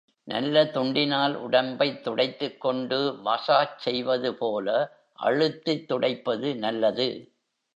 [0.27, 4.67] நல்ல துண்டினால், உடம்பைத் துடைத்துக் கொண்டு மசாஜ் செய்வது போல
[5.19, 7.09] அழுத்தித் துடைப்பது நல்லது.